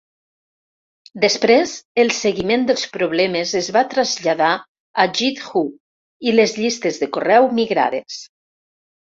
[1.25, 4.49] Després, el seguiment dels problemes es va traslladar
[5.05, 5.77] a GitHub
[6.31, 8.19] i les llistes de correu migrades.